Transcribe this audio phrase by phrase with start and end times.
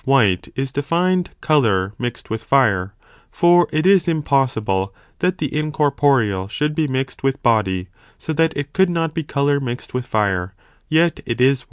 [0.03, 2.95] white is defined colour mixed with fire,
[3.29, 8.73] for it is impossible that the incorporeal should be mixed with body, so that it
[8.73, 10.55] could not be colour mixed with fire,
[10.89, 11.59] yet it is white.